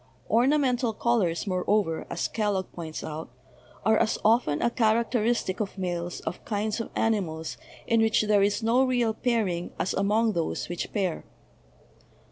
"Ornamental 0.31 0.93
colors," 0.93 1.45
moreover, 1.45 2.07
as 2.09 2.27
Kellogg 2.27 2.71
points 2.71 3.03
out, 3.03 3.29
"are 3.85 3.99
as 3.99 4.17
often 4.25 4.59
a 4.59 4.71
characteristic 4.71 5.59
of 5.59 5.77
males 5.77 6.21
of 6.21 6.43
kinds 6.43 6.79
of 6.81 6.89
ani 6.95 7.19
mals 7.19 7.55
in 7.85 8.01
which 8.01 8.23
there 8.23 8.41
is 8.41 8.63
no 8.63 8.83
real 8.83 9.13
pairing 9.13 9.69
as 9.77 9.93
among 9.93 10.33
those 10.33 10.69
which 10.69 10.91
pair 10.91 11.23